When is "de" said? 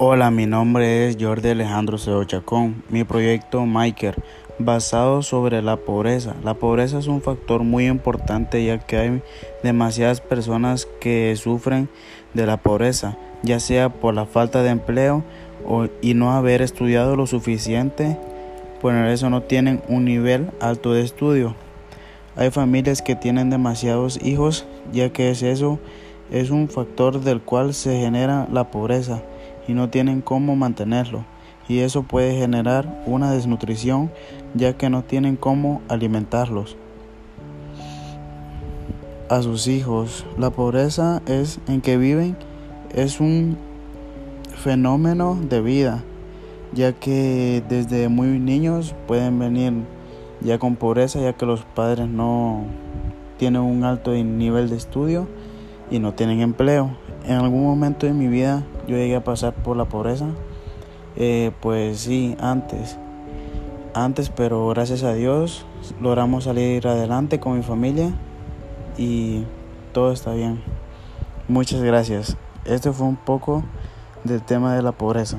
12.32-12.46, 14.62-14.70, 20.92-21.02, 45.48-45.60, 54.70-54.76, 58.06-58.12, 74.74-74.82